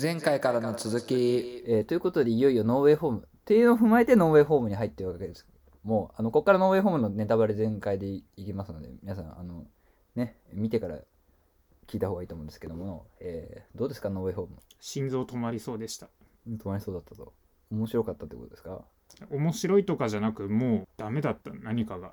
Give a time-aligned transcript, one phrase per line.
[0.00, 5.46] 前回からの続き、えーということでいよいよノーウェイホームっていうのを踏まえてノーウェイホームに入ってるわけです。
[5.82, 9.64] もうあのここからノーウェイホームのネタバレ全開でいきますので皆さんあの
[10.14, 10.98] ね見てから
[11.86, 14.08] 聞いた方がいいと思うんですけども、えーどうですか？
[14.10, 16.08] ノーウェイホーム心臓止まりそうでした。
[16.48, 17.32] 止まりそうだったと。
[17.72, 18.82] 面白かったってことですか？
[19.30, 21.50] 面白いとかじゃなくもうダメだった。
[21.52, 22.12] 何かが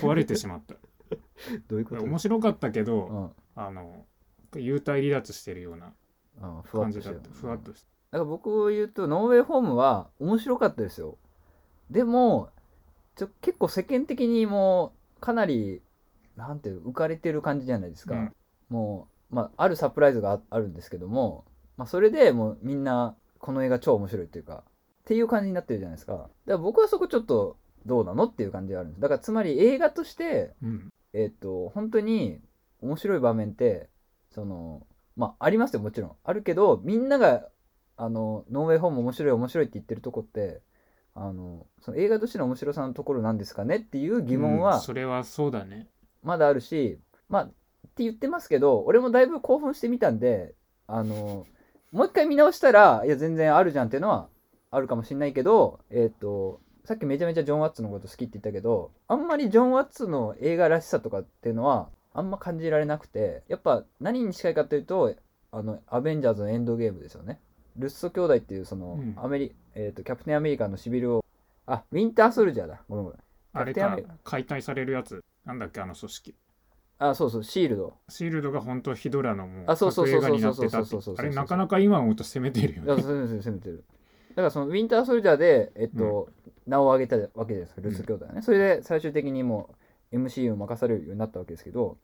[0.00, 0.74] 壊れてしまった。
[1.66, 2.02] どういうこと？
[2.04, 3.30] 面白かったけど、うん。
[3.60, 4.04] あの
[4.52, 5.92] 幽体離脱してるような
[6.40, 7.86] 感じだとしてるったふわっとして。
[8.10, 11.18] だから僕を言うとノーウェイホームは面白かったですよ。
[11.90, 12.50] でも
[13.16, 15.82] ちょ結構世間的にもうかなり
[16.36, 18.32] なんていう浮かれてる感じじゃないですか、うん。
[18.68, 21.44] もう、まあ、あるサプライズがああるんですけども、
[21.76, 26.12] まあ、それでもうみんなこの映画超面白いっていうかっていう感じになってるじゃないですか。
[26.12, 27.56] だから僕はそこちょっと
[27.86, 29.00] どうなのっていう感じがあるんです。
[29.00, 30.90] だからつまり映画としてうん。
[31.12, 32.40] えっ、と本当に
[32.80, 33.88] 面白い場面って
[34.32, 34.84] その
[35.16, 36.12] まあありますよもちろん。
[36.24, 37.48] あるけどみんなが
[37.96, 40.60] あのノーウェイホーム面白い面白いって言ってるとこって
[41.14, 43.76] あのその映画としての面白さのところなんですかね？
[43.76, 45.86] っていう疑問うんはそれはそうだね。
[46.22, 46.98] まだあるし、
[47.28, 47.48] まあっ
[47.96, 50.54] て言ってますけど俺もだいぶ興奮してみたんで
[50.88, 51.46] あの
[51.92, 54.28] もう一回見直したらいや全然あるじゃんっていうのは
[54.72, 65.14] あるかもしれないけどえっ、とさっきめちゃめちゃジョン・ワッツのこと好きって言ったけどあんまりジョン・ワッツの映画らしさとかっていうのはあんま感じられなくてやっぱ何に近いかっていうと
[65.50, 67.40] あのアベンジャーズのエンドゲームですよね。
[67.76, 69.14] ルッソ兄弟っていうその、うん。
[69.16, 71.24] アメリえー、とキャプテンアメリカのシビルを
[71.66, 72.82] あウィンターソルジャーだ。
[72.88, 73.18] ごめんごめん。
[73.52, 75.24] あれか解体されるやつ。
[75.44, 76.34] なんだっけあの組織。
[76.98, 77.94] あそうそうシールド。
[78.08, 81.02] シールドが本当ヒドラのもうあそうそうそうそうそうそうそう。
[81.02, 83.02] そうあれなかなか今思うと攻めてるよね。
[83.02, 83.84] 攻めてる、攻めてる。
[84.30, 86.28] だからそのウィンターソルジャーで、えっと、
[86.66, 88.42] 名を挙げたわけですルッソ兄弟はね。
[88.42, 89.76] それで最終的にもう
[90.14, 91.98] MC を任されるようになったわけですけど、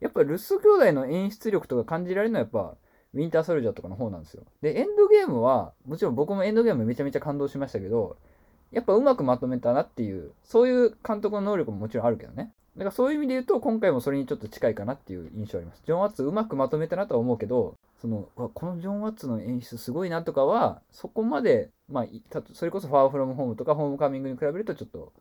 [0.00, 2.76] やっぱルッソ兄弟の演出力とか感じられるのはやっぱ、
[3.14, 4.42] ウィンターソルジャーとかの方なんですよ。
[4.62, 8.16] で、エンドゲームは、もちろん僕もエンドゲームめちゃめちゃ感動しましたけど、
[8.72, 12.52] やっぱうまくまとめたなっていう、そういう監督の能力ももちろんあるけどね。
[12.76, 15.82] だからそういう意味で言うと、今回もそれにちょっと近いかなっていう印象あります。
[15.84, 22.06] ジョン・ワッツうまくまとめたなとは思うけど、そのこのジョン・ワッツの演出すごいなとかは、そこまで、まあ、
[22.54, 25.12] それこそファーフロムホームとかホームカミングに比べるとちょっと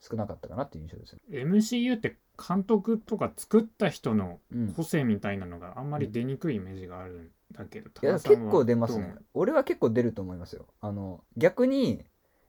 [0.00, 1.18] 少なかったかなっていう印象ですよ。
[1.30, 4.72] MCU って監督とか作った人のうん。
[4.74, 9.14] 個性みたいなのがあんまり出にくいイメージがあるんだけど、いや田中さんは結構出ますね。
[9.34, 10.66] 俺は結構出ると思いますよ。
[10.80, 12.04] あの、逆に、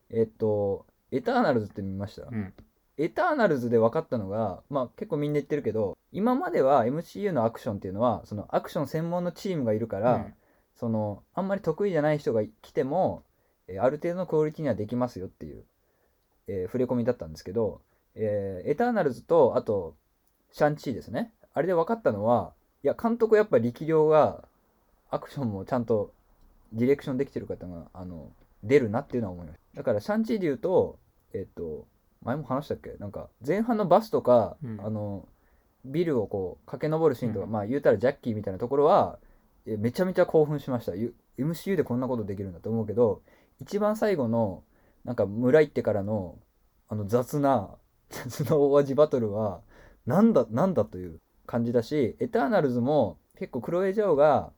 [0.10, 2.54] えっと、エターナルズって見ました、うん
[3.00, 10.34] エターナルズで分かったのが、まあ結構みんな言ってるけど、今までは MCU のアクションっていうのは、そのアクション専門のチームがいるから、うん
[10.76, 13.24] その、あんまり得意じゃない人が来ても、
[13.68, 15.64] えーある程度のクオリティにはできますよっていう、
[16.48, 17.82] えー触れ込みだったんですけど、
[18.16, 19.96] えーエターナルズと、あと、
[20.52, 21.34] シャンチーですね。
[21.54, 22.54] あれで分かったのは、
[22.84, 24.44] いや、監督やっぱ力量が、
[25.10, 26.12] アクションもちゃんと
[26.74, 28.32] ディレクションできてる方が、あの、
[28.64, 29.78] 出るなっていうのは思いました。
[29.78, 31.00] だから、シャンチーで言うと、
[31.34, 31.86] えっ、と、
[32.24, 32.96] 前も話したっけ？
[33.00, 35.28] なんか、前半のバスとか、うんあの、
[35.86, 39.20] ビルをこう、駆け上るシーンとか、うんまあ言うたらジャッキーみたいなところは、
[39.66, 40.96] えめちゃめちゃ興奮しました。
[40.96, 43.22] ゆ MCU でこんなことできるんだと思うけど、
[43.62, 44.64] 一番最後の、
[45.04, 46.38] なんか村行ってからの、
[46.88, 47.76] あの雑な、
[48.10, 49.62] 雑な大味バトルは、
[50.06, 54.54] なんだ、なんだという感じだし、エターナルズも結構クロエ・ジャオが、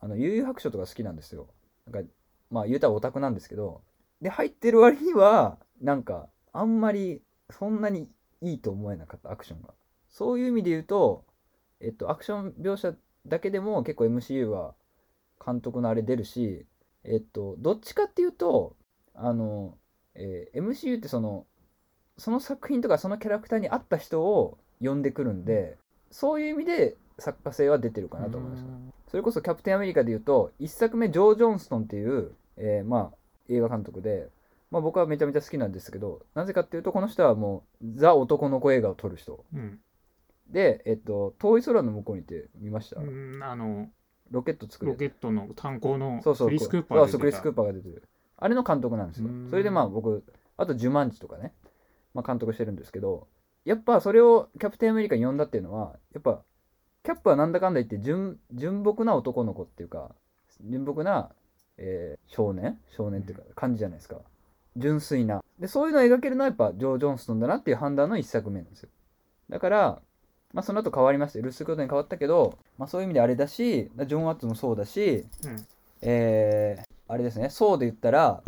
[0.00, 1.48] あの、悠々白書とか好きなんですよ。
[1.90, 2.10] なんか、
[2.50, 3.82] まあ言うたらオタクなんですけど、
[4.20, 9.74] で、入ってる割には、なんか、あんまり、そんなにいいと思えなかった、アクションが。
[10.08, 11.24] そういう意味で言うと、
[11.80, 12.94] えっと、アクション描写
[13.26, 14.74] だけでも結構 MCU は
[15.44, 16.66] 監督のあれ出るし、
[17.04, 18.76] えっと、どっちかっていうと、
[19.14, 19.76] あの、
[20.14, 21.46] えー MCU ってその、
[22.16, 25.76] その作品とかそのキャラクターに合った人を呼んでくるんで、
[26.10, 28.68] そういう意味で作家性は出てるかなと思いました。
[29.10, 33.16] それこそキャプテンアメリカで言うと、一作目、ジョー・ジョンストンっていう、えーまあ、
[33.48, 34.28] 映画監督で、
[34.70, 39.44] まあ僕はめちゃめちゃ好きなんですけど、なぜかっていうと、この人はもう、ザ男の子映画を撮る人。
[39.54, 39.78] うん。
[40.50, 43.88] で、えっと、遠い空の向こうにって見ました、うんあの
[44.30, 48.02] ロケット作るロケットの炭鉱のそうそうクリス・クーパーが出てる
[48.36, 49.28] あれの監督なんですよ。
[49.28, 49.50] うん。
[49.50, 50.24] それでまあ僕
[50.56, 51.52] あと「ジュマンジ」とかね、
[52.14, 53.26] まあ、監督してるんですけど
[53.64, 56.42] やっぱそれをキャプテンアメリカに呼んだっていうのはやっぱ
[57.02, 60.14] キャップはなんだかんだ言って純純朴な男の子っていうか
[60.62, 61.30] 純朴な、
[61.76, 62.78] えー少年？
[62.96, 64.16] 少年っていうか感じじゃないですか。
[64.76, 65.42] 純粋な。
[65.58, 68.88] でそういうのを描けるのはやっぱジョー・ジョンストンだなっていう判断の一作目なんですよ。
[69.50, 70.02] だから
[70.52, 75.66] まあその後変わりましてルッス・クロートに変わったけど、まあ、そういう意味であれだしジョン・ワッツもそうだしうん。
[76.02, 78.42] えーあれですね、そうで言ったら、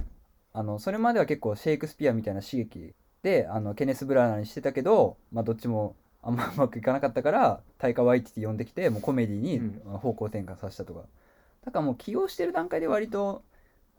[0.53, 9.99] あの、それまでは結構シェイクスピアみたいな史劇で、あの、ケネス・ブラナーにしてたけど、まあ、どっちもあんまうまくいかなかったから、タイカ・ワイティティ呼んできて、もうコメディにうん。
[9.99, 11.03] 方向転換させたとか。
[11.65, 13.45] だからもう起用してる段階で割と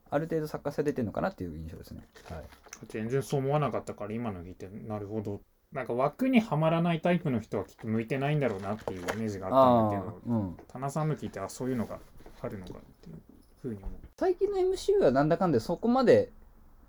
[0.09, 2.01] ある程度作家性出てるのかなっていう印象ですね。
[2.29, 2.43] はい。
[2.89, 5.39] 全然そう思わなかったから今の聞いてなるほど。
[5.71, 10.57] なんか枠にはまらないタイプの人はきっと向いてないんだろうなっていうイメージがあったんだけどうん。
[10.67, 11.99] 田中さんの聞いてあそういうのが
[12.41, 13.15] あるのかっていう
[13.61, 13.89] ふうに思う。
[14.17, 16.31] 最近の MCU はなんだかんでそこまで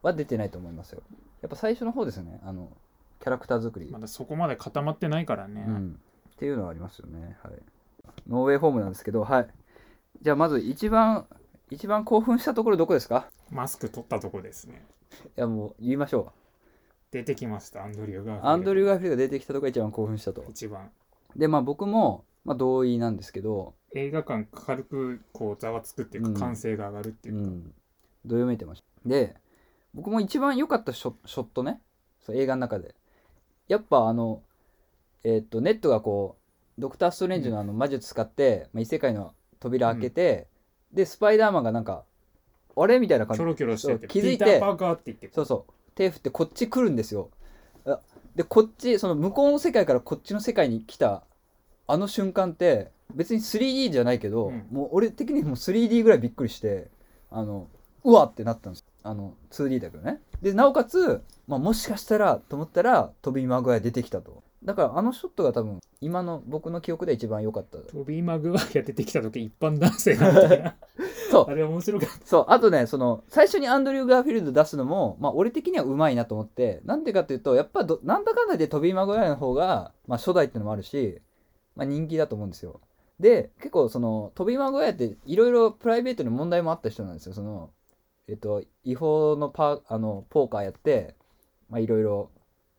[0.02, 1.02] は出てないと思いますよ。
[1.42, 2.40] やっぱ最初の方ですね。
[2.44, 2.70] あの
[3.20, 6.00] キャラクター作り、まだそこまで固まってないからね、うん、
[6.30, 7.36] っていうのはありますよね。
[7.42, 7.52] はい。
[8.28, 9.48] ノーウェイホームなんですけどはい。
[10.22, 11.26] じゃあまず一番
[11.70, 13.28] 一番興奮したところどこですか？
[13.50, 14.84] マスク取ったとこですね。
[15.36, 16.32] いやもう言いましょ
[17.10, 17.84] 出てきました。
[17.84, 20.44] アンドリュー・ガーフィールアンドリュー・ガーフィールドが出てきたところが一番興奮したと。
[20.48, 20.90] 一番。
[21.36, 27.73] でまあ僕も、まあ、同意なんですけど、映画館軽くこうざわつくっていうか、うん歓声が上がるっていうか、うん、
[28.25, 29.08] どよめいてました。
[29.08, 29.35] で
[29.94, 31.81] 僕も一番良かったショショットね。
[32.20, 32.94] そう映画の中で。
[33.69, 34.43] やっぱあの
[35.25, 36.37] えーっとネットがこ
[36.76, 40.46] うドクター・ストレンジのあの魔術使って、まあ、異世界の扉開けて、
[40.93, 42.05] でスパイダーマンがなんか
[42.76, 43.38] あれみたいな感じ。
[43.38, 44.61] キョロキョロしててそう気づいて
[45.32, 45.73] そうそう。
[45.94, 47.31] 手振ってこっち来るんですよ。
[47.85, 48.00] あ
[48.37, 51.25] でこっちその向こうの世界からこっちの世界に来た
[51.88, 54.66] あの瞬間って別に 3D じゃないけど、うん。
[54.70, 56.88] もう俺的にもう 3D ぐらいびっくりして
[57.31, 57.69] あの
[58.05, 58.84] うわってなったんです。
[59.02, 60.20] あの 2D だけどね。
[60.43, 64.43] でなおかつ、まあ、もしかしたらと思ったらトビー・マグワイア出てきたと。
[64.64, 67.78] だからあのショットが多分今の僕の記憶で一番良かった。
[67.78, 70.76] トビー・マグワイア出てきた時一般男性なんだな。
[71.31, 71.50] そう。
[71.50, 72.26] あれ面白かった。
[72.26, 72.44] そう。
[72.49, 76.81] あとねその最初にアンドリュー・ガーフィールド出すのも、まあ、俺的にはうまいなと思って。
[76.84, 81.20] なんでかっていうとやっぱどなんだかんだでトビー・マグワイアの方が、まあ、初代っていうのもあるし、
[81.76, 82.81] まあ、人気だと思うんですよ
[83.20, 87.34] で結構そのトビー・マグワイアっていろいろプライベートに問題もあった人なんですよ。
[87.34, 87.70] その
[88.28, 91.14] えっと違法のパあのポーカーやって
[91.68, 92.30] まあいろいろ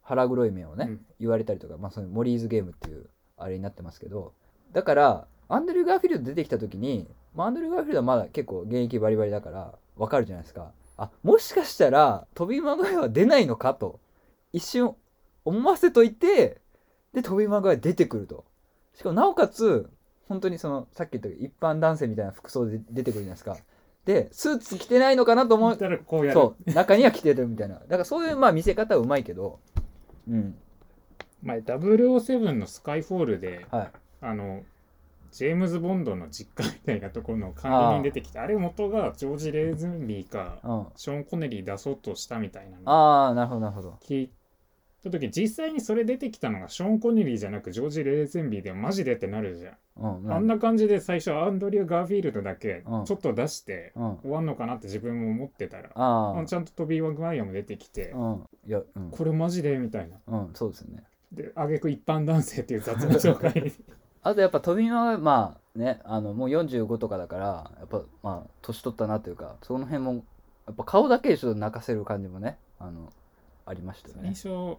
[0.01, 1.05] 腹黒い面をね、うん。
[1.19, 4.33] 言われたりとか、まあ、そのモリーズゲームっていうあれになってますけど。
[4.71, 10.71] だからアンドリュー・ガーフィールド出てきた時に、まあ、アンドリュー・ガーフィールドはまだ結構現役バリバリだからわかるじゃないですか。
[10.97, 13.99] あもしかしたらトビー・マグワイアは出ないのかと
[14.51, 14.95] 一瞬
[15.45, 16.59] 思わせといて
[17.13, 18.45] でトビー・マグワイア出てくると。
[18.95, 19.89] しかもなおかつ
[20.29, 23.57] 本当にそのさっき言った一般男性みたいな服装で出てくるじゃないですか。
[24.05, 26.39] でスーツ着てないのかなと思ったらこうやる。
[26.39, 26.71] そう。
[26.71, 27.75] 中には着てるみたいな。
[27.75, 29.59] だからそういうまあ見せ方はうまいけど。
[30.29, 30.55] うん。
[31.41, 33.91] 前007のスカイフォールではい。
[34.21, 34.63] あの
[35.31, 40.85] ジェームズ・ボンドの実家みたいなところの管理人出てきてあれ元がジョージ・レーズンビーかうん。
[40.95, 43.97] ショーン・コネリー出そうとしたみたいなのああなるほどなるほど。
[44.03, 44.29] 聞い
[45.01, 53.05] た時実際にそれ出てきたのがショーン・コネリーじゃなくジョージ・レーズンビーでマジでってなるじゃん、うんあんな感じで最初アンドリュー・ガーフィールドだけうん。
[53.05, 58.47] ちょっと出してうん終わんのかなって自分も思ってたら、あちゃんとトビー・ワグワイアも出てきて、あうん。
[58.65, 59.11] いやうん。
[59.11, 60.17] これマジでみたいな。
[60.27, 61.03] うんそうですよね。
[61.31, 63.73] で挙句一般男性っていう雑な紹介。
[64.21, 70.25] あとやっぱ飛びはまあねあのもう45とかだからやっぱまあ年取ったなというかその辺も
[70.67, 73.11] やっぱ顔だけでちょっと泣かせる感じもねあの
[73.65, 74.33] ありましたよね。
[74.35, 74.77] 最初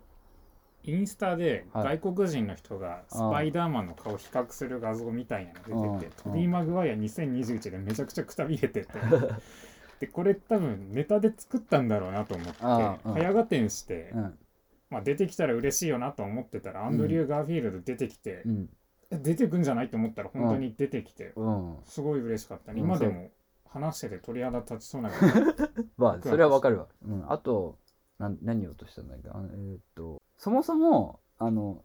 [0.85, 1.99] インスタではい。
[1.99, 8.89] 外国人の人がスパイダーマンの顔比較する画像みたいなの出てて、うんトビー・マグワイア2021でめちゃくちゃくたびれてて。
[10.01, 14.39] でこれ多分ネタで作ったんだろうなと思って早合点して、うん。
[14.89, 18.69] まあ、出てきたら嬉しいよなと思ってたら、アンドリュー・ガーフィールド出てきて、うん。
[19.11, 21.77] え出てくんじゃないと思ったら本当に出てきて、うん。
[21.85, 22.87] すごい嬉しかったね、うん。
[22.87, 23.31] 今でも
[23.73, 25.11] 話してて鳥肌立ちそうな
[25.97, 27.79] まあそれはわかるわ、うん、あと
[28.21, 29.29] なん何言おうとしたんだっけ？
[29.31, 31.83] あのえーっとそもそもあの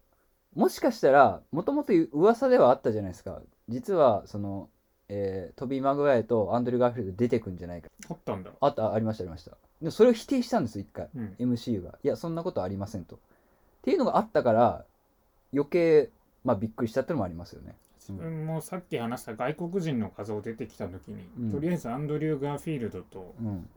[0.54, 3.40] もしかしたらもともと噂ではあったじゃないですか。
[3.68, 4.70] 実はその、
[5.08, 7.88] えートビー・マグワイアとアンドリュー・ガーフィールド出てくんじゃないか。
[8.08, 9.50] あったんだ、あったありましたありました。
[9.80, 11.08] でもそれを否定したんです一回。
[11.14, 11.98] うん、MCU が。
[12.02, 13.16] いやそんなことありませんと。
[13.16, 13.18] っ
[13.82, 14.84] ていうのがあったから
[15.52, 16.10] 余計
[16.44, 17.74] まあびっくりしたってのもありますよね。
[17.98, 21.52] 自分もさっき話した外国人の画像出てきた時に、うん。
[21.52, 23.68] とりあえずアンドリュー・ガーフィールドとうん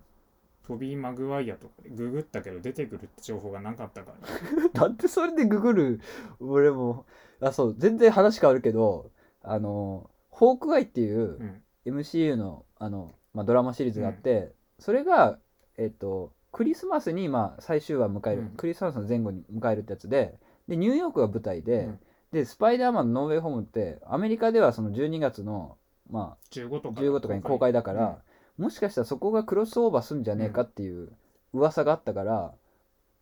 [0.68, 6.02] トビー・マグワイアとかでググったけど出てくるって情報がなかったから、だってそれでググる？
[6.40, 7.06] 俺も。
[7.42, 7.76] あそう。
[7.78, 9.12] 全然話変わるけど
[9.42, 12.00] あのホークアイっていううん。
[12.00, 15.40] MCU のあの、まあ、ドラマシリーズがあって、それが
[15.78, 18.48] えっとクリスマスにまあ最終話迎える、うん。
[18.50, 20.36] クリスマスの前後に迎えるってやつで
[20.68, 22.00] でニューヨークが舞台で、うん。
[22.32, 25.78] でスパイダーマンのノーウェイホームってアメリカではその12月の
[26.12, 27.74] ま15とあか15とかに公開。
[27.74, 28.20] だから、
[28.60, 31.10] もしかしたらそこがクロスオーバーすんじゃねえかっていう
[31.54, 32.52] 噂があったから、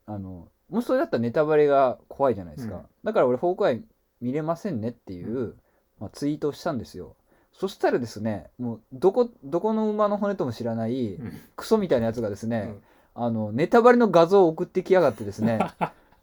[0.08, 2.82] あのもしそれだったらネタバレが怖いじゃないですか、うん。
[3.03, 3.84] だから俺ホークアイ
[4.20, 5.56] 見れませんねっていう、
[6.00, 7.15] まあ、ツイートをしたんですよ。
[7.53, 11.32] そしたらですねもうどこどこの馬の骨とも知らないうん。
[11.56, 12.74] クソみたいなやつがですね、
[13.15, 13.25] うん。
[13.25, 15.60] あのネタバレの画像を送ってきやがってですね。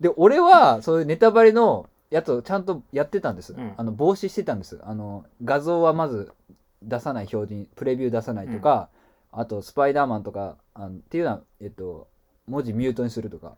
[0.01, 3.75] で俺はそういうネタバレのやつをちゃんとやってたんです、うん。
[3.77, 4.81] あの防止してたんです。
[4.83, 6.33] あの画像はまず
[6.83, 8.89] 出さない表示にプレビュー出さないとか、
[9.37, 12.09] あとスパイダーマンとかあのっていうのは、えっと、
[12.47, 13.57] 文字ミュートにするとか。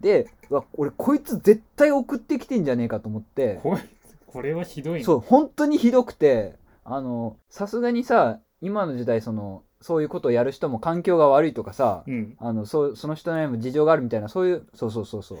[0.00, 3.60] でうわ俺こいつ絶対送ってきてんじゃねえかと思って。
[3.62, 3.80] これ
[4.26, 5.06] これはひどいな。
[5.06, 6.56] そう本当にひどくて。
[6.84, 12.36] あのさすがにさ今の時代そのそういうことをやる人も環境が悪いとかさ、うん。
[12.38, 15.38] あのそうその人にも事情があるみたいなそういうそうそうそうそう。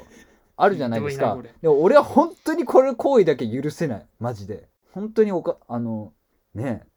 [0.56, 1.26] あるじゃないですか。
[1.26, 1.54] ひどいなこれ。
[1.60, 4.06] でも俺は本当にこれ行為だけ許せない。
[4.18, 4.68] マジで。
[4.92, 6.14] 本当におかあの
[6.54, 6.95] ねえ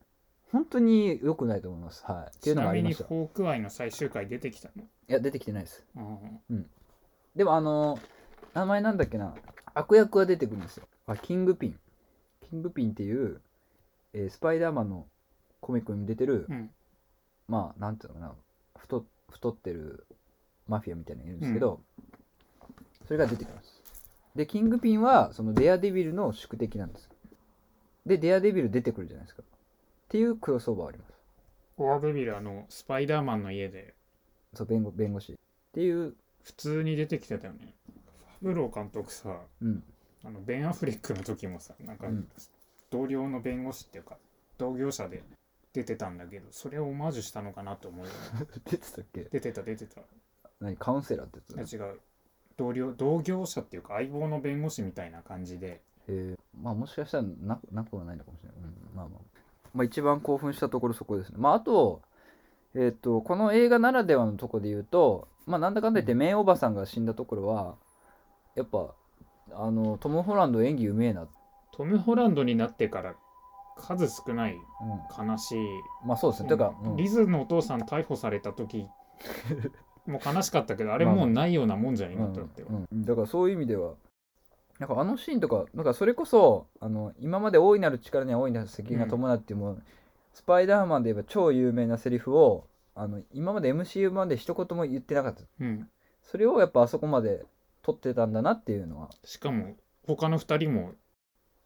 [0.51, 2.03] 本当に良くないと思います。
[2.05, 2.37] はい。
[2.37, 3.03] っていうちなみにのがありました。
[3.03, 4.83] いホークアイの最終回出てきたの？
[5.07, 5.85] や出てきてないです。
[5.95, 6.65] うん。
[7.35, 7.99] でもあの
[8.53, 9.35] 名前なんだっけな？
[9.73, 10.87] 悪役は出てくるんですよ。
[11.07, 11.79] あキングピン。
[12.49, 13.41] キングピンっていう、
[14.13, 15.05] えースパイダーマンの
[15.61, 16.69] コミックに出てる、うん。
[17.47, 18.33] まあなんていうのかな？
[18.77, 20.05] 太太ってる
[20.67, 21.79] マフィアみたいなのがいるんですけど、
[23.05, 23.79] それが出てきます。
[24.35, 27.09] でキングピンはそのデアデビルの宿敵なんです。
[28.05, 29.43] でデアデビル出てくるじゃないですか
[30.09, 31.13] っていうクロスオーバーあります。
[31.77, 33.93] オアベビルあのスパイダーマンの家で。
[34.55, 35.33] そう弁護弁護士。
[35.33, 35.35] っ
[35.71, 36.15] ていう。
[36.41, 37.75] 普通に出てきてたよね。
[38.41, 39.83] ファブロー監督さうん。
[40.25, 42.27] あのベン・アフレックの時もさなんかうん。
[42.89, 44.17] 同僚の弁護士っていうか
[44.57, 45.21] 同業者で
[45.73, 48.17] 出てたんだけどそれをオマージュしたのかなと思うよね。
[48.65, 49.23] 出てたっけ？
[49.25, 50.01] 出てた出てた。
[50.59, 50.75] 何？
[50.75, 51.75] カウンセラーってやつ？
[51.75, 51.99] 違う。
[52.57, 55.81] 同僚同業者っていうか相棒の弁護士みたいな感じで。
[56.07, 56.39] えー。
[56.59, 59.38] まあもしかしたらななくはないのかもしれない、うん、まあまあ
[59.73, 61.35] まあ一番興奮したところそこですね。
[61.37, 62.01] まああと
[62.75, 67.75] えっ、とこの映画ならではのところで言うとまあなんだかんだ言ってメイおばさんが死んだところは
[68.55, 68.93] やっぱ
[69.51, 71.27] あのトム・ホランド演技うめえな、うん、
[71.71, 73.15] トム・ホランドになってから
[73.77, 74.57] 数少ない
[75.17, 75.57] 悲しい
[76.05, 76.49] まあそうですね。
[76.49, 76.95] てか、うん。
[76.97, 78.87] リズのお父さん逮捕された時
[80.05, 82.63] もう悲しかったけどあれもうないようなもんじゃん今となって。
[82.63, 83.05] は、うんうん。
[83.05, 83.93] だからそういう意味では
[84.79, 89.83] なんかあのシーンとかなんかそれこそあの今まで大いなる力には大いなる責任が伴うっていうもう、
[90.33, 95.41] スパイダーマンで言えば超有名なセリフをあの今まで MCU まで一言も言ってなかった。
[95.59, 95.89] うん、
[96.23, 97.45] それをやっぱあそこまで
[97.81, 99.09] 撮ってたんだなっていうのは。
[99.25, 99.75] しかも
[100.07, 100.93] 他の2人も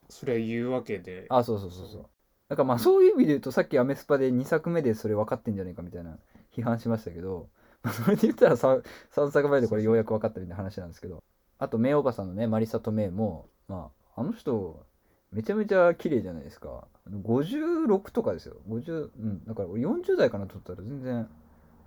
[0.09, 1.27] それ言うわけで。
[1.29, 2.05] あそうそうそうそう。
[2.49, 6.17] だからまあそういう意味で言うとさっきアメスパで2作目でそれ分かってんじゃねえかみたいな
[6.55, 7.47] 批判しましたけど、
[7.83, 8.83] まあ、それで言ったら 3,
[9.15, 11.23] 3作目でこれようやく分かったみたいな話なんですけど
[11.59, 14.85] あとメイおばさんのねマリサ・トメイもまああの人
[15.31, 16.87] めちゃめちゃ綺麗じゃないですか。
[17.09, 18.57] 56とかですよ。
[18.69, 19.43] 50うん。
[19.45, 21.27] だから俺40代かなと思ったら全然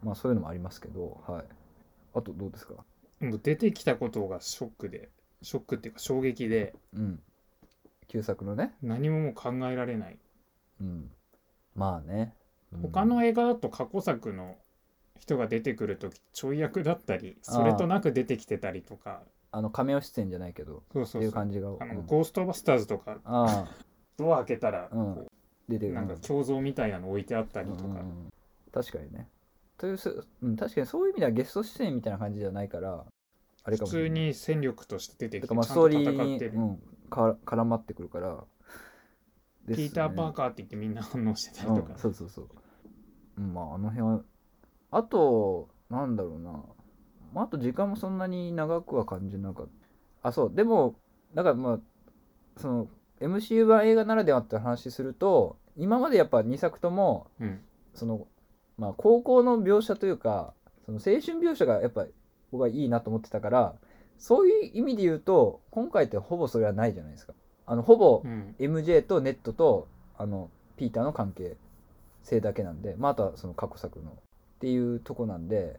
[0.03, 1.45] まあそういうのもありますけどはい。
[2.15, 2.75] あとどうですか？
[3.21, 5.11] もう出てきたことがショックで
[5.43, 7.21] ショックっていうか衝撃でうん。
[8.09, 8.75] 旧作のね。
[8.83, 10.19] 何ももう考えられない。
[10.81, 11.11] うん。
[11.75, 12.35] まあね、
[12.73, 12.83] うん。
[12.83, 14.57] 他の映画だと過去作の
[15.19, 19.23] 人が出てくる時ちょい役だったりそれとなく出てきてたりとか
[19.57, 21.07] あの亀尾出演じゃないけどそうっていう。
[21.07, 22.07] そうそう感じがあの、うん。
[22.07, 23.69] ゴーストバスターズとかああ。
[24.19, 25.15] ドア開けたらうん。
[25.15, 25.27] こ
[25.67, 25.93] 出てる。
[25.93, 27.85] うなんか胸像みたいなの置いてあったりとか。
[27.85, 28.33] うん
[28.71, 29.31] 確かにね。
[29.79, 33.07] というす、うん、確かにそういう意味ではゲスト出演みたいな感じじゃないから
[33.65, 34.21] あれか普通もしれない。
[34.27, 38.45] に戦力として出ててかまあストーリーに、うん、か絡まってくるから。
[39.67, 39.87] ですね。
[39.89, 41.95] ピーター・パーカーって言ってみんな反応してたりとか。
[41.95, 42.49] うん、そうそうそう、
[43.39, 44.21] うん、まああの辺は
[44.91, 46.63] あとなんだろうな、
[47.37, 49.67] まあ、あと時間もそんなに長くは感じなかっ
[50.23, 50.29] た。
[50.31, 50.53] あそう。
[50.55, 50.95] でも
[51.35, 51.79] だからまあ
[52.57, 52.89] その
[53.21, 57.61] MCU 版映画ならではって話すると今までやっぱ2作ともうん。
[57.93, 58.27] その
[58.79, 60.55] まあ高校の描写というか
[60.87, 62.07] その青春描写がやっぱ
[62.53, 63.75] 僕はいいなと思ってたから
[64.17, 67.35] そういう意味で言うと今回ってほぼそれはないじゃないですか。
[67.67, 68.55] あのほぼうん。
[68.59, 71.59] MJ とネットとあのピーターの関係
[72.23, 74.15] 性だけなんで、まあ、あとはその過去作のっ
[74.61, 75.79] ていうとこなんで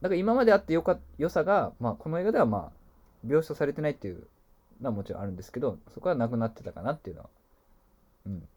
[0.00, 4.26] だから今まであってよか良さが、まあ、この映画ではまあ描写されてないっていう
[4.80, 7.28] のはもちろんあるんですけどそこはなくなってたかなっていうのは。
[8.26, 8.48] うん。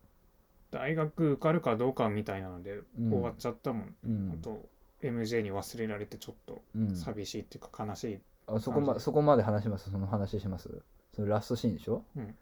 [0.71, 3.09] 大学受かるかどうかみたいなのでうん。
[3.09, 4.39] 終わっちゃったもん、うん。
[4.39, 4.69] あと
[5.01, 6.95] MJ に忘れられてちょっとうん。
[6.95, 9.89] 寂しいっていうか悲しい、あそこまそこまで話します？
[9.89, 10.69] その話します？
[11.15, 12.35] そのラストシーンでしょ、うん。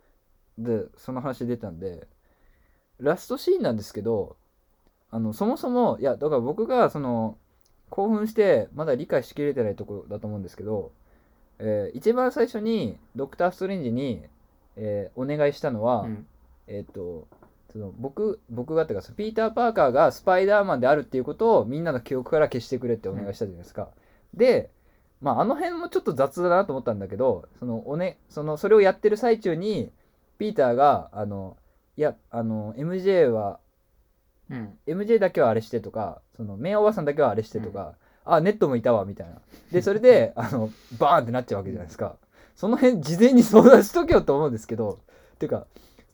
[0.58, 2.06] でその話出たんで
[3.00, 4.36] ラストシーンなんですけど
[5.10, 7.38] あのそもそもいやだから僕がその
[7.90, 10.92] 興奮してまだ理解しきれてないところだと思うんですけど、
[11.60, 14.24] えー一番最初にドクター・ストレンジに、
[14.76, 16.26] えーお願いしたのは、うん。
[16.68, 17.28] えっ、と
[17.72, 23.90] その僕僕がっていうかピーター・パーカーがスパイダーマンであるっていうことをみんなの記憶から消してくれってお願いしたじゃないですか。
[24.34, 24.72] で、
[25.22, 29.92] まあ、あの辺もちょっと雑だなと思ったんだけどそのお、ね、そのそれをやってる最中に
[30.38, 31.58] ピーターがあの
[31.98, 33.60] いやあの MJ は
[34.50, 34.78] うん。
[34.88, 39.42] MJ だけはあれしてとかそのメイおばさんだけはあれしてとか、あネットもいたわみたいな。
[39.74, 42.16] でそれであのバーンってなっちゃうわけじゃないですか。
[42.56, 45.00] その辺事前に相談しとけよと思うんですけど
[45.36, 45.66] っていうか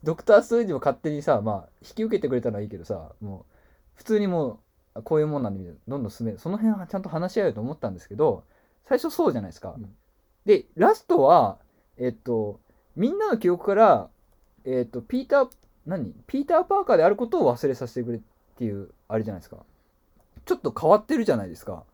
[0.02, 3.52] ドクター・ストレンジも勝手にさまあ引き受けてくれたのはいいけどさもう
[3.94, 4.58] 普通にもう
[4.94, 8.44] あこういうもんなんでみたいなどんどん進めその辺はちゃんと話し合うよと思ったんですけど
[8.88, 9.94] 最初そうじゃないですか、うん。
[10.44, 11.58] でラストは
[11.98, 12.60] えっと
[12.96, 14.08] みんなの記憶から
[14.64, 15.48] えっとピーター
[15.86, 16.12] 何？
[16.26, 18.20] ピーター・パーカーであることを忘れさせてくれっ
[18.56, 19.58] ていうあれじゃないですか
[20.46, 21.84] ちょっと変わってるじゃないですか。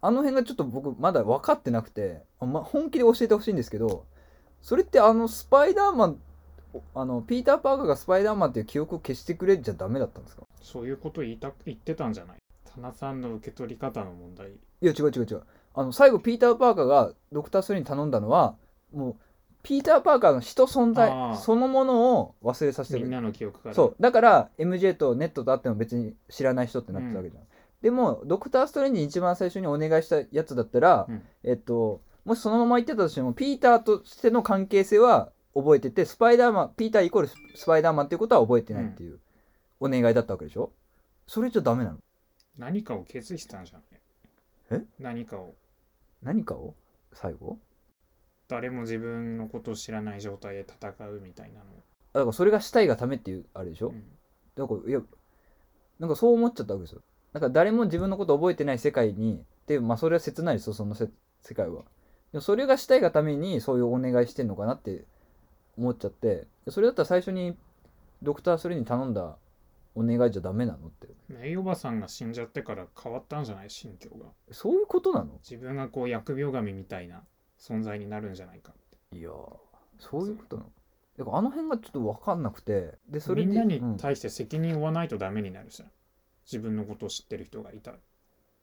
[0.00, 4.04] あの辺がちょっと僕まだ分かってなくて、あま、本気で教えてほしいんですけど
[4.60, 6.18] それってあのスパイダーマン
[6.94, 10.42] あのピーター・パーカーがスパイダーマンっていう記憶を消してくれじゃダメだったんですか？
[10.60, 12.36] そういうこと言いた言ってたんじゃない？
[12.74, 14.50] 田中さんの受け取り方の問題。
[14.50, 15.42] いや違う違う違う。
[15.74, 18.56] あの最後ピーター・パーカーがドクター・ストレンジに頼んだのは
[18.92, 19.16] もう
[19.62, 27.16] ピーター・パーカーの人存在そのものを忘れさせてくれみんなの記憶からそうだから MJ とネットと会っても別に知らない人ってなってた。
[27.16, 27.44] わけじゃん、
[27.84, 31.22] でもドクター・ストレンジに一番最初にお願いしたやつだったら、うん。
[31.42, 39.20] えっともしそのまま言ってたとしてもピーターとしての関係性は覚えててスパイダーマンピーターイコールススパイダーマンっていうことは覚えてないっていう
[39.80, 40.72] お願いだったわけでしょ？
[41.26, 41.98] それじゃダメなの？
[42.56, 43.78] 何かを決意したんじゃ
[44.70, 44.84] ないえ？
[44.98, 45.54] 何かを。
[46.22, 46.74] 何かを？
[47.12, 47.58] 最後？
[48.48, 51.64] 誰も自分のことを知らない状態で戦うみたいなの。
[52.14, 54.02] あだからそれがしたいがためっていうあれでしょ、うん。
[54.54, 55.02] だからいや
[55.98, 57.02] なんかそう思っちゃったわけですよ
[57.34, 61.08] だから誰も自分のこと覚えてない世界にでまあそれは切ないですよそのせ
[61.42, 61.82] 世界は。
[62.32, 65.04] でもそれがしたいがためにそういうお願いしてんのかなって
[65.76, 66.46] 思っちゃって。
[66.68, 67.56] それだったら最初に
[68.22, 69.36] ドクター・ストレに頼んだ
[69.94, 71.08] お願いじゃダメなのって。
[71.28, 73.70] メイおばさんが死んじゃってから変わったんじゃない？
[73.70, 74.26] 心境が。
[74.50, 75.32] そういうことなの？
[75.42, 77.22] 自分がこう疫病神みたいな
[77.60, 78.74] 存在になるんじゃないかっ
[79.10, 79.18] て。
[79.18, 79.32] いやー
[79.98, 80.68] そういうことなの？
[81.18, 82.94] だからあの辺がちょっと分かんなくて。
[83.08, 83.96] でそれでみんなにうん。
[83.96, 85.88] 対して責任を負わないとダメになるじゃん
[86.44, 87.98] 自分のことを知ってる人がいたら、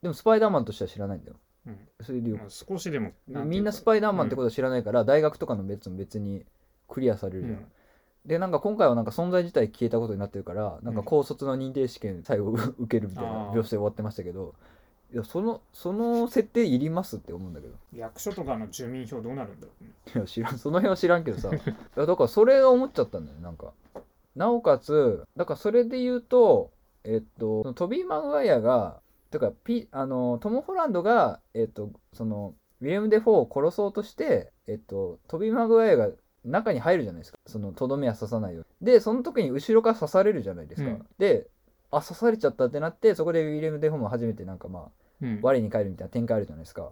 [0.02, 1.38] でもスパイダーマンとしては知らないんだよ。
[1.68, 1.78] うん。
[2.02, 6.46] それで言うまあ、少しでもみんなスパイダーマンってこととは知らないから、大学とかの別も別に
[6.88, 7.66] クリアされるじゃん、
[8.26, 13.54] でなんか今回はなんか存在自体消えたことになってるからなんか高卒の認定試験最後受けるみたいなあー。
[13.54, 14.54] 描写で終わってましたけど
[15.14, 17.74] いやそのその設定いりますって思うんだけど。
[17.94, 19.84] 役所とかの住民票どうなるんだろう。
[19.84, 20.58] ねいや知らん。
[20.58, 21.50] その辺は知らんけどさ。
[21.54, 21.62] い
[21.98, 23.74] やだからそれが思っちゃったんだよねなんか。
[24.36, 26.72] なおかつだからそれで言うと
[27.04, 29.00] えっとトビー・マグワイアが
[29.32, 36.10] てかピあのトム・ホランドがえっとそのウィレム・デフォーを殺そうとしてえっとトビー・マグワイアが
[36.44, 37.38] 中に入るじゃないですか。
[37.46, 38.86] そのとどめは刺さないように。
[38.86, 41.06] でその時に後ろから刺されるじゃないですか、うん。
[41.18, 41.48] で
[41.92, 44.90] あ刺されちゃったってなってそこでウィレム・デフォーも初めてなんかまあ
[45.22, 45.40] うん。
[45.42, 46.92] 我に返るみたいな展開あるじゃないですか。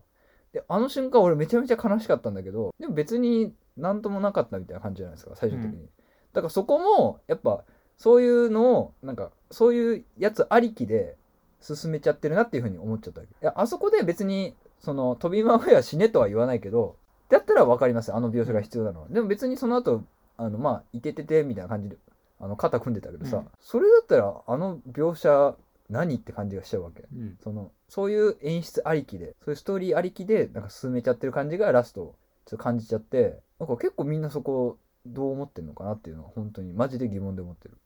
[0.54, 5.78] で、あの瞬間俺めちゃめちゃ悲しかったんだけど、でも別になんともなかったみたいな感じじゃないですか、最終的に。
[5.78, 5.90] うん。
[6.34, 7.64] だからそこも、やっぱ
[8.00, 11.16] そういうのを、なんかそういうやつありきで
[11.62, 13.32] 進めちゃってるなっていうふうに思っちゃったわけ。
[13.32, 16.96] いや、あそこで別に、その、トビー・マグウェイは死ねとは言わないけど、
[17.28, 19.08] だったら分かりますよ、あの描写が必要なのは。
[19.10, 20.04] でも別にその後、
[20.38, 21.98] あの、まあ、いてててみたいな感じで、
[22.40, 25.56] あの、肩組んでたけどさ、うんそれだったらあの描写
[25.90, 27.04] 何って感じがしちゃうわけ。
[27.14, 37.78] うんそのそういう演出ありきでそういうストーリーありきでなんか進めちゃってる感じがラストちょっと感じちゃってなんか結構みんなそこどう思ってんのかなっていうのは本当にマジで疑問で思ってる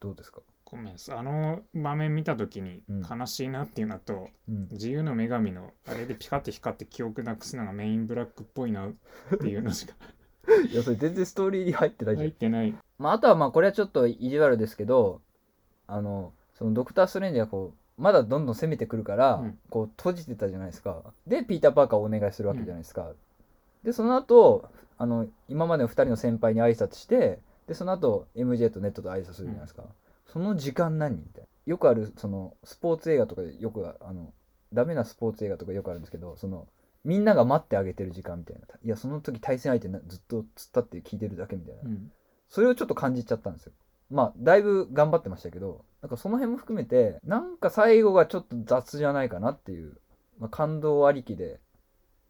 [0.00, 0.40] どうですか？
[0.64, 3.02] ごめんあの場面見た時にうん。
[3.02, 4.68] 悲しいなっていうのと、うん。
[4.70, 8.92] 自由の女神のあれでピカって光って記憶なくすのがメインブラックっぽいなっ
[9.40, 9.94] ていうのしか
[10.70, 12.74] いやそれ全然ストーリーに入ってないじゃん、入ってない。
[12.98, 15.22] まあ、あとはまあこれはちょっと意地悪ですけど
[15.86, 19.58] あのそのドクター・ストレンジがこうまだどんどん攻めてくるから、うん。
[19.70, 21.02] こう閉じてたじゃないですか。
[21.26, 23.10] でピーター・パーカーをお願いするわけじゃないですか、
[23.84, 29.84] でその後あの今までの2人の先輩に挨拶してでその後 MJ とネットと挨拶するじゃないですか、
[30.26, 34.32] その時間何みたいなよくあるそのスポーツ映画とかでよくあの
[34.72, 36.66] ダメなスポーツ映画とかよくあるんですけどその
[37.04, 38.62] みんなが待ってあげてる時間みたいな。
[38.82, 42.10] いやその時対戦相手なずっと突っ立って聞いてるだけみたいな、うん。
[42.48, 43.72] それをちょっと感じちゃったんですよ。
[44.10, 50.00] まあ、だいぶ頑張ってましたけど、なんかその辺も含めて、なんか最後がちょっと雑じゃないかなっていう、
[50.38, 51.60] まあ、感動ありきで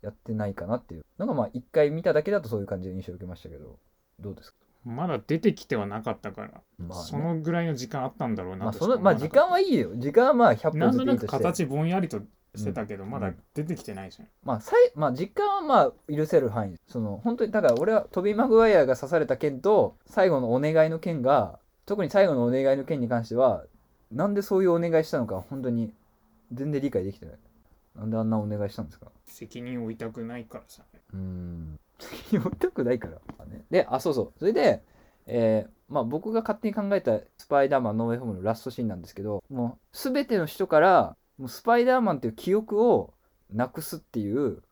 [0.02, 1.04] やってないかなっていう。
[1.18, 3.78] なんかまあ、一回見ただけだとそういう感じの印象を受けましたけど、
[4.18, 4.58] どうですか？
[4.84, 9.90] まだ出てきてはなかったから、まあ、ね、そのぐらいの時間あったんだろうなまあ、その、まあ、時間はいいよ。
[9.96, 11.44] 時間はまあ、100なんとなく歩ずついいとして。
[11.44, 12.20] 形ぼんやりと
[12.54, 16.76] してたけど、うんまだ出てきてないじゃん、まあ、さいまあ、時間はまあ、許せる範囲。
[16.86, 23.64] その、本当に、だから俺はトビー・マグワイアが刺された件と、最後のお願いの件が、特に最後のお願いの件に関しては、
[24.10, 25.92] なんでそういうお願いしたのか、本当に
[26.52, 27.38] 全然理解できてない。
[27.98, 31.80] なんであんなお願いしたんですか責任を負いたくないからさうーん。
[31.98, 33.18] 責任負いたくないから。
[33.70, 34.38] で、あ、そうそう。
[34.38, 34.82] それで、
[35.26, 43.14] えーまあ僕が勝手に考えたスパイダーマンノーウェイホームのラストシーンなんですけど、もう全ての人から、もうスパイダーマンっていう記憶を
[43.50, 44.62] なくすっていう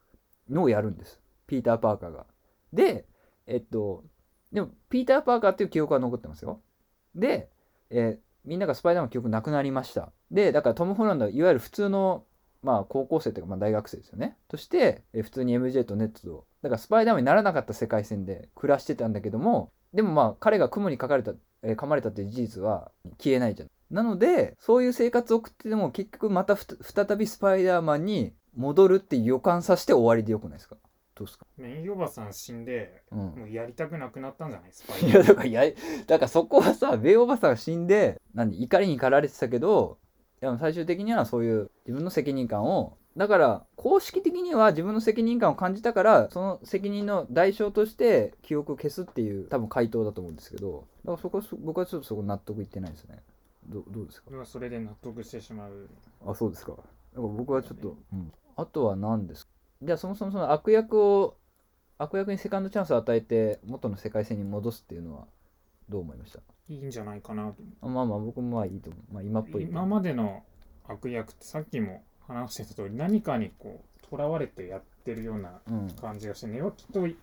[0.51, 1.19] のをやるんです。
[1.47, 2.27] ピーター・パーカーが。
[2.75, 3.07] で、
[3.47, 4.05] えっと、
[4.53, 6.61] でもピーター・パーカーっていう記憶は残ってますよ
[7.15, 7.51] で、
[7.91, 12.23] えーみんながスパイダーマンの記憶なくなりましたでだからトム・ホランドはいわゆる普通の
[12.67, 14.37] まあ高校生というかまあ大学生ですよね。
[14.49, 23.69] として、えー普通に MJ とネットとだからスパイダーマンにならなかった世界線で暮らしてたんだけどもでもまあ彼が雲にかかれた、えー噛まれたっていう事実は消えないじゃん。
[23.91, 30.77] なのでそういう生活を送ってても結局また再びスパイダーマンに戻るっていう予感させて終わりでよくないですか？
[31.15, 31.47] どうですか？
[31.57, 33.19] メインおばさん死んでうん。
[33.19, 34.73] もうやりたくなくなったんじゃない？
[34.73, 35.63] スパイいやだからや
[36.07, 39.99] だからそこはさベイおばさんが死んで何怒りに駆られてたけど
[40.41, 53.23] でも最終的にはそういう自分の責任感をだから公式的には自分の責任感を感じたからその責任の代償として記憶を消すっていう多分回答だと思うんですけどだからそこ僕はちょっとそこ納得いってないですね。
[53.67, 54.31] どどうですか？
[54.45, 55.89] それで納得してしまう
[56.27, 56.73] あそうですか。
[56.73, 56.83] だか
[57.15, 59.53] ら僕はちょっと、うん、あとは何ですか？
[59.83, 61.37] じゃあそもそもその悪役を
[61.99, 65.25] 悪役にセカンドチャンスを与えて元の世界線に戻すっていうのは
[65.89, 66.41] どう思いました？
[66.69, 69.15] いいんじゃないかなとあまあまあ僕もまあいいと思う。
[69.15, 69.63] まあ今っぽい。
[69.63, 70.43] 今までの
[70.89, 75.91] 悪役ってさっきも話してた通り何かにこうとらわれてやってるようなうん。
[76.01, 77.17] 感じがして根はきっとい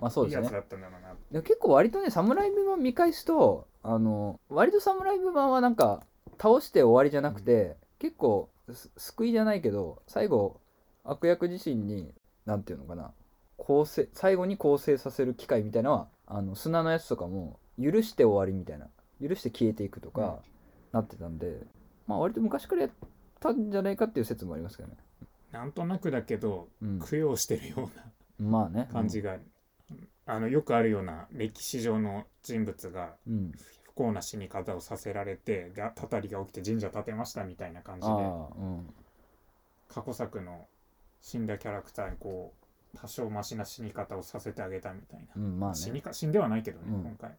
[0.00, 0.58] まあそうですねいやつだ。
[0.60, 6.02] ったんだろうなでも結構割とね、サムライブマン見返すと、あの、割とサムライブマンはなんか、
[6.40, 10.60] 倒して終わりじゃなくて、結構す救いじゃないけど、最後、
[11.02, 12.12] 悪役自身に、
[12.46, 13.12] なんていうのかな、
[13.56, 18.88] 構成、最後に構成させる機会みたいなのは、あの、砂のやつとかも、許して終わりみたいな、
[19.26, 20.40] 許して消えていくとか、
[20.92, 21.62] なってたんで、
[22.06, 22.90] まあ割と昔からやっ
[23.40, 24.96] たんじゃないかっていう説もありますけどね。
[25.52, 27.00] なんとなくだけどうん。
[27.00, 27.90] 供養してるよ
[28.40, 28.88] うなまあね。
[28.92, 29.38] 感じが
[30.26, 33.52] あのよくあるような歴史上の人物がうん。
[33.82, 38.20] 不幸な死に方をさせられてでたたりが起きて神社建てましたみたいな感じでああ、
[38.56, 38.94] うん。
[39.88, 40.66] 過去作の
[41.20, 42.54] 死んだキャラクターにこ
[42.94, 45.76] う多少マシな死に方をさせてあげたみたいな、うん、まあね。
[45.76, 47.36] 死にか死んではないけどね、うん今回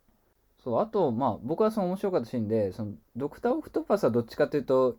[0.63, 4.97] そう、あと、まあ、僕はその面白かったシーンで、その、ドクター・オクトパスはどっちかというと、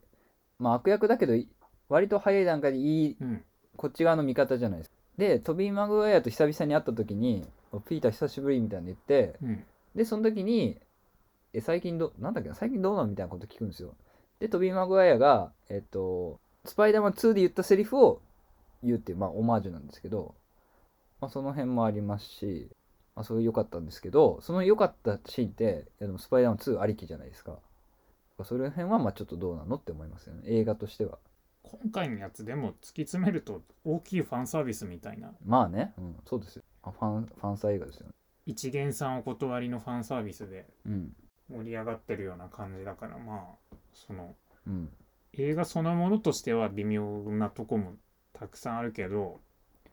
[0.59, 1.49] まあ、悪役だけど、い
[1.89, 3.45] 割と早い段階でいい、うん
[3.77, 4.97] こっち側の味方じゃないですか。
[5.17, 10.79] で、トビー・マグワイアと久々に会った時に、おピーター久しぶりみたいなの言って、うんで、その時に、
[11.53, 13.95] え、最近ど、なんだっけな、最近どうなのみたいなこと聞くんですよ。
[14.39, 18.21] で、トビー・マグワイアが、えっと、スパイダーマン2で言ったセリフを
[18.83, 20.35] 言うっていう、まあ、オマージュなんですけど、
[21.21, 22.71] まあ、その辺もありますし、
[23.21, 25.85] まあ、それ良かったんですけど、その良かったシーンって、
[26.19, 27.59] スパイダーマン2ありきじゃないですか。
[28.45, 30.45] それ辺はまあちょっとどうなのって思いますよね。
[30.47, 31.19] 映画としては。
[31.63, 36.63] 今回のやつでも突き詰めると大きいファンサービスみたいなまあね、うん、そうですよ。
[36.83, 38.13] あファン、ファンサー映画ですよね。
[38.47, 41.13] 一元さんお断りのファンサービスでうん。
[41.51, 44.35] 盛り上がってるような感じだからまあその
[44.67, 44.89] うん。
[45.35, 47.97] 映画そのものとしては微妙なとこも
[48.33, 49.41] たくさんあるけど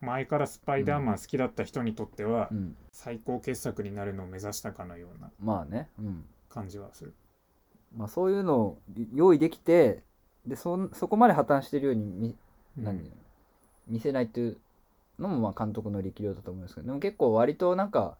[0.01, 2.75] 前からスパイダーマン好きだった人にとってはうん。
[2.91, 6.25] 最高傑作になるのを目指したかのようなまあね、うん。
[6.49, 7.13] 感じはする。
[7.95, 8.77] まあそういうのを
[9.13, 10.03] 用意できて、
[10.45, 12.36] で、そんそこまで破綻してるように見
[12.77, 13.12] 何、うん。
[13.88, 14.57] 見せないっていう
[15.19, 18.17] のもまあ監督の力量だと思うんですけどでも結構割となんか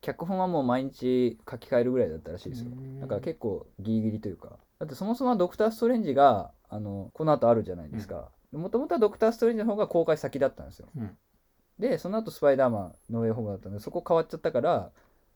[0.00, 2.70] 脚本はもう毎日書き換えるぐらいだったらしいですよ。
[2.70, 3.00] うん。
[3.00, 4.50] だから結構ギリギリというか。
[4.78, 10.88] だってそもそもはドクター・ストレンジがあのこの後あるじゃないですかもともとはドクター・ストレンジの方が公開先だったんですよ。
[10.96, 11.16] うん。
[11.78, 14.90] でその後スパイダーマンノーウェイホームだったんでそこ変わっちゃったから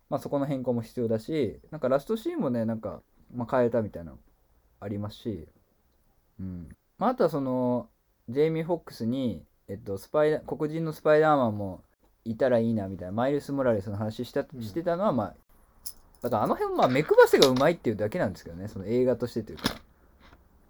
[0.09, 3.01] まあそこの変更も必要だしなんかラストシーンもねなんか、
[3.35, 4.19] まあ、変えたみたいなの
[4.81, 5.49] ありますし
[6.39, 6.69] うん。
[6.99, 7.89] まああとはその
[8.29, 11.83] ジェイミー・フォックスに、えっと、スパイダ黒人のスパイダーマンも
[12.25, 14.63] いたらいいなみたいなマイルス・モラレスの話したうん。
[14.63, 15.35] してたのはまあ
[16.23, 19.75] だからあの辺まあ目配せがうまいっていうだけなんですけどねその映画としてというか。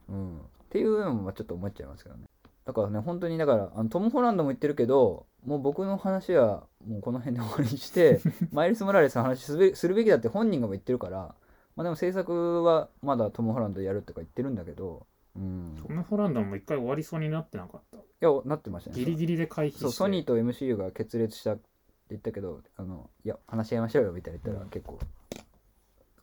[0.09, 0.39] うん。
[0.39, 2.28] っていうのもまあちょっと思っちゃいますけどね
[2.69, 8.21] だからね本当にだからあのトム・ホランドも言ってるけどもう僕の話はもうこの辺で終わりにして
[8.53, 11.35] マイルス・モラレスの話すべするべきだって本人がも言ってるから
[11.77, 15.79] まあでも制作はまだトム・ホランドやるとか言ってるんだけどうん。
[15.83, 17.97] トム・ホランドも一回終わりそうになってなかった。
[17.97, 19.81] いやなってましたねギリギリで回避して。
[19.81, 21.63] そうソニーと MCU が決裂したって
[22.11, 24.71] 言ったけどあのいや話し合いましょうよみたいな言ったらうん。
[24.71, 24.99] 結構、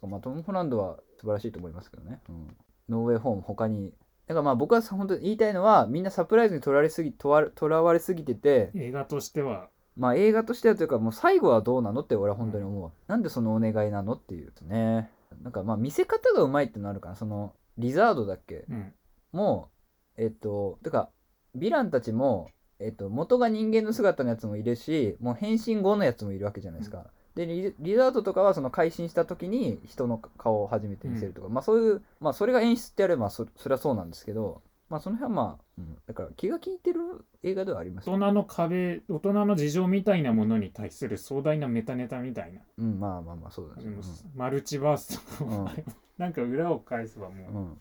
[0.08, 2.58] まあ、トム・ホランドは素晴らしいと思いますけどね、うん、
[2.90, 3.94] ノーウェイホーム他に
[4.28, 15.10] だからまあ僕は本当に言いたいのはみんなサプライズにとらわれすぎとわとらわれすぎてて映画としては、まあ映画としてはというかもう最後はどうなのって俺は本当に思う、なんでそのお願いなのっていうね。
[15.44, 18.94] なんかまあ見せ方がうまいってのあるからそのリザードだっけうん、
[19.32, 19.70] も
[20.18, 21.10] うえっとてか
[21.58, 35.98] ヴィランたちも、えっと、元が人間の姿のやつもいるしもう変身後のやつもいるわけじゃないですか、でリリザードとかはその改心した時に人の顔を初めて見せるとか、まあそういうまあそれが演出ってやればそそれはそうなんですけどまあその辺はまあ、うん。
[36.08, 37.00] だから気が利いてる
[37.44, 43.90] 映画ではあります大人の壁大人の事情みたいなものに対する壮大なメタネタみたいな、うんまあまあまあそうだね。
[43.90, 44.04] でも
[44.36, 45.84] マルチバースとかも、うん。
[46.18, 47.78] なんか裏を返せばうん、も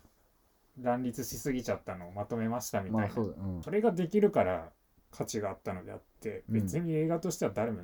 [0.81, 4.71] う乱立しすぎちゃったのをまとめましたみたいな、まあそそれができるから
[5.13, 6.55] 価値があったのであってうん。
[6.55, 7.83] 別に映画としては誰も、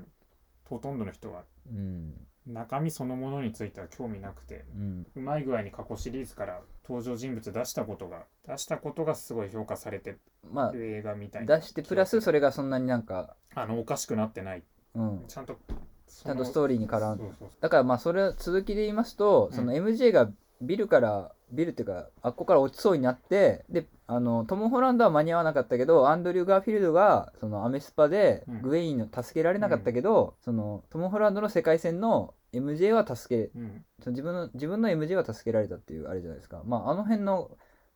[0.71, 2.15] ほとんどの人はうん。
[2.47, 5.07] 中身そのものについては興味なくてうん。
[5.15, 10.17] うまい具合に過去シリーズから登場人物出したことが出したことがすごい評価されて
[10.51, 11.57] まる映画みたいあな。
[11.59, 14.63] 出してプラスそれがそんなになんかあのおかしくなってない。
[14.95, 15.25] うん。
[15.29, 15.59] ちゃんと
[16.07, 19.57] ちゃんとストーリーに絡んそうそうだからまあそれ続きで言いますと、うん。
[19.57, 20.31] その MJ が
[20.61, 28.63] ビルからビルっていうかあっこから落ちそうになってであのトム・ホランドは間に合わなかったけどアンドリュー・ガーフィールドがそのアメスパでうん。
[28.63, 33.85] グウェンを助けられなかったけど、そのトム・ホランドの世界線の MJ は助けうん。
[34.03, 36.63] その自分の自分の MJ は助けられたっていうあれじゃないですか。
[36.65, 37.51] まああの辺の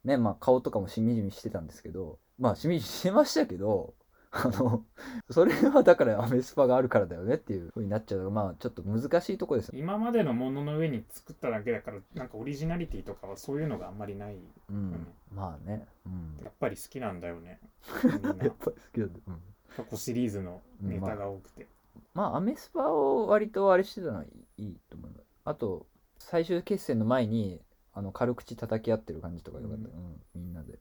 [0.05, 3.95] ねまあ顔とかもしみじみしてたんですけどまあしみじみしてましたけど
[4.37, 4.85] あの
[5.31, 9.75] それはだからアメスパがあるからだよねっていう風になっちゃうまあちょっと難しいとこですよ。
[9.77, 14.37] 今までのものの上に作っただけだからなんかオリジナリティとかはそういうのがあんまりない
[14.71, 17.61] うん、まあね、うん、やっぱり好きなんだよね。
[18.03, 18.29] みんな。
[18.29, 19.41] やっぱり好きなんだ、うん、
[19.77, 21.69] 過去シリーズのネタが多くて、
[22.13, 25.87] まあアメスパを割とあれしてたのはいいと思いますあと
[26.19, 27.61] 最終決戦の前に
[27.93, 30.79] あの軽口叩き合ってる感じとかよかった、ううんみんなで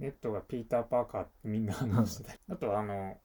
[0.00, 2.54] ネットがピーター・パーカーってみんな話してた。
[2.54, 3.18] あとあの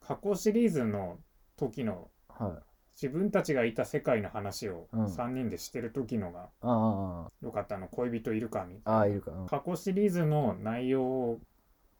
[0.00, 1.18] 過去シリーズの
[1.56, 2.52] 時のはい。
[2.92, 5.04] 自分たちがいた世界の話をうん。
[5.06, 7.30] 3人でしてる時のがああ。
[7.42, 7.88] よかったの。
[7.88, 9.16] 恋人いるかみたいな。
[9.26, 9.46] うん。
[9.46, 11.40] 過去シリーズの内容を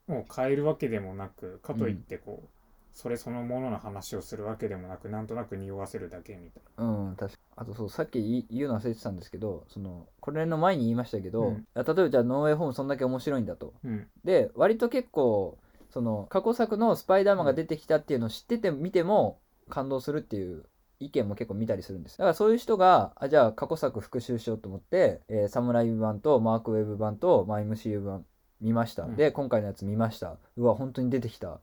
[0.08, 2.48] 変えるわけでもなくかといってこう、
[2.92, 11.66] それそのものの話をするわけでもなくなんとなく匂わせるだけみたいうん、確かあとそうさっき言うの忘れてたんですけどそのこれの前に言いましたけど、うん。
[11.74, 13.74] あ例えばじゃあノーウェイホームそんだけ面白いんだと。
[13.84, 14.08] な、うん。
[14.24, 15.58] で割と結構
[15.90, 20.64] その過去作のスパイダーマンが出てきたっていうのを知ってて見ても感動するっていう
[21.00, 22.16] 意見も結構見たりするんです。
[22.16, 28.24] だからそういう人があじゃあ過去作復習しようと思って、えーサムライ版とマークウェブ版と、まあ、MCU 版
[28.62, 29.16] 見ました、うん。
[29.16, 30.38] で今回のやつ見ました。
[30.56, 31.60] うわ本当に出てきた。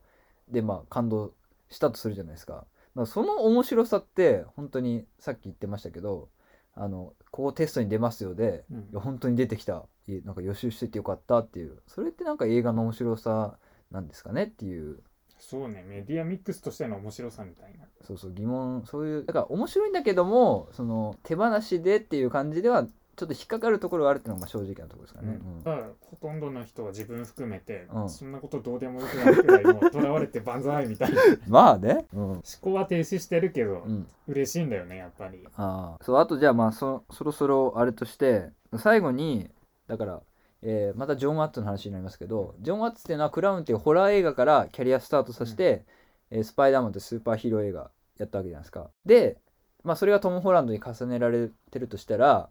[0.48, 1.34] でまあ感動
[1.70, 2.66] したとするじゃないですか
[2.98, 6.30] だからその面白さって本当にさっき言ってましたけど
[6.76, 9.00] あのここテストに出ますよでうん。
[9.00, 9.86] 本当に出てきた。
[10.24, 11.80] なんか予習しててよかったっていう。
[11.86, 13.58] それってなんか映画の面白さ
[13.92, 15.00] なんですかねっていう。
[15.38, 17.86] そうねメディアミックスとしての面白さみたいな。
[18.06, 25.64] そうそう疑問そういうだから面白いんだけどもその手放しでっていう感じではちょっと引っかかるところがあるっていうのが正直なところですかね、うん。
[25.64, 28.10] ただほとんどの人は自分含めて、うん。
[28.10, 31.22] そんなことどうでもよくなるくらいもうとらわれて万歳みたいな。
[31.50, 32.06] まあね。
[32.14, 35.44] うん、思考は停止してるけど、うん、嬉しいんだよねやっぱり。
[35.56, 36.04] ああ。
[36.04, 39.50] そうあとじゃあまあそそろそろあれとして最後に
[39.88, 40.22] だから、
[40.62, 45.86] えーまたジョン・ワッツの話になりますけどジョン・ワッツっていうのはクラウンっていうホラー映画からキャリアスタートさせて、
[46.30, 48.92] えースパイダーマンってスーパーヒーロー映画やったわけじゃないですか。
[49.06, 49.40] で
[49.84, 52.50] まあそれがトム・ホランドに重ねられてるとしたら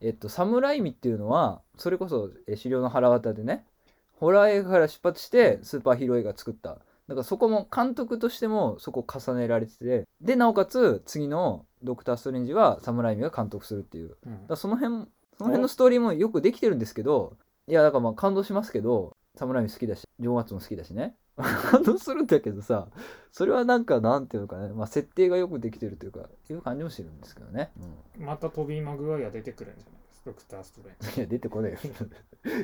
[0.00, 3.64] えっとサム・ライミっていうのはそれこそ、えー死霊のはらわたでね
[4.12, 6.70] ホラー映画から出発してスーパーヒーロー映画作った。
[6.70, 14.16] だからそこも監督としてもそこ重ねられててでなおかつ次の「ドクター・ストレンジ」はサム・ライミが監督するっていう。
[14.26, 14.46] うん。
[14.46, 15.06] らその辺
[15.38, 22.88] その辺のストーリーもよくできてるんですけどいやだからまあ感動しますけどサムライミ好きだしジョン・ワッツも好きだしね感動するんだけどさ
[23.32, 26.20] それはなんかなんていうのかね、まあ、設定がよくできてるというか
[26.50, 27.70] いう感じもしてるんですけどね、
[28.18, 30.94] またトビー・マグワイア出てくるんじゃないですかドクター・ストレン。
[31.00, 31.78] うん、いや出てこないよ。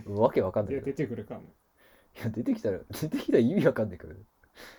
[0.20, 1.40] わけわかんジいやないけど出てくるかも。
[1.40, 1.44] い
[2.22, 4.14] や出てきたら出てきたら意味わかんないけど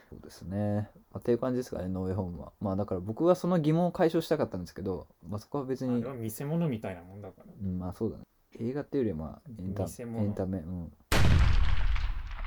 [0.09, 2.53] そうですね、まあ、っていう感じですかねノーウェイホームは。
[2.59, 7.45] まあだから僕はその疑問を解消したかったんですけど、まあ、そこは別に見せ物みたいなもんだから。
[7.61, 8.23] うん、まあそうだね。
[8.57, 10.59] 映画っていうよりはまあエンタエンタメ。
[10.59, 10.93] うん。